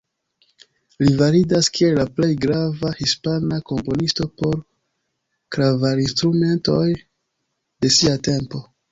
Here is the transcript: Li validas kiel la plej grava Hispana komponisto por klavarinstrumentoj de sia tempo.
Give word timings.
Li 1.07 1.11
validas 1.17 1.67
kiel 1.73 1.97
la 1.97 2.05
plej 2.19 2.29
grava 2.45 2.89
Hispana 3.01 3.59
komponisto 3.71 4.25
por 4.41 4.55
klavarinstrumentoj 5.57 6.87
de 7.85 7.93
sia 7.99 8.17
tempo. 8.29 8.63